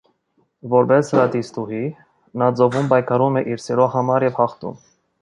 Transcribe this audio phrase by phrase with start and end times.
[0.73, 1.83] Որպես ռադիստուհի՝
[2.43, 4.87] նա ծովում պայքարում է իր սիրո համար և հաղթում։